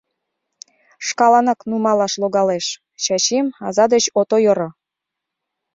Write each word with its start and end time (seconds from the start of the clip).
Шкаланак 1.07 1.59
нумалаш 1.69 2.13
логалеш, 2.21 2.65
Чачим 3.03 3.47
аза 3.67 3.85
деч 3.93 4.05
от 4.19 4.29
ойыро. 4.35 4.69